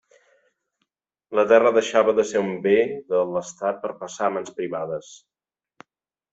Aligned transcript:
La 1.39 1.43
terra 1.51 1.73
deixava 1.75 2.15
de 2.21 2.25
ser 2.31 2.43
un 2.47 2.51
bé 2.65 2.75
de 3.13 3.21
l'Estat 3.35 3.81
per 3.87 3.95
a 3.95 4.01
passar 4.03 4.29
a 4.29 4.33
mans 4.41 4.59
privades. 4.59 5.15